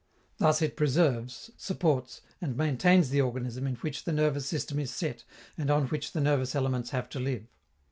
[0.39, 5.23] Thus it preserves, supports, and maintains the organism in which the nervous system is set
[5.59, 7.45] and on which the nervous elements have to live.